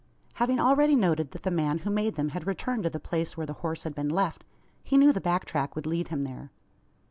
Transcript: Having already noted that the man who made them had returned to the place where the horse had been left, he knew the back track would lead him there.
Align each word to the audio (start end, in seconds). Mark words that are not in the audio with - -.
Having 0.41 0.59
already 0.59 0.95
noted 0.95 1.29
that 1.29 1.43
the 1.43 1.51
man 1.51 1.77
who 1.77 1.91
made 1.91 2.15
them 2.15 2.29
had 2.29 2.47
returned 2.47 2.81
to 2.81 2.89
the 2.89 2.99
place 2.99 3.37
where 3.37 3.45
the 3.45 3.53
horse 3.61 3.83
had 3.83 3.93
been 3.93 4.09
left, 4.09 4.43
he 4.83 4.97
knew 4.97 5.13
the 5.13 5.21
back 5.21 5.45
track 5.45 5.75
would 5.75 5.85
lead 5.85 6.07
him 6.07 6.23
there. 6.23 6.49